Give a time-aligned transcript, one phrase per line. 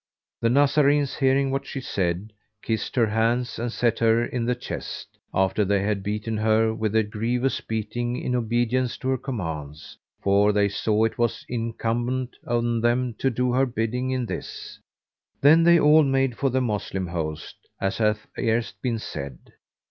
[0.41, 5.19] The Nazarenes hearing whet she said, kissed her hands and set her in the chest,
[5.31, 10.53] after they had beaten her with a grievous beating in obedience to her commands, for
[10.53, 14.79] they saw it was incumbent on them to do her bidding in this;
[15.39, 19.53] then they all made for the Moslem host as hath erst been said.